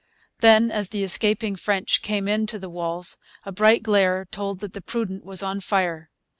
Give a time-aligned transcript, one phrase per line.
[0.39, 4.73] Then, as the escaping French came in to the walls, a bright glare told that
[4.73, 6.09] the Prudent was on fire.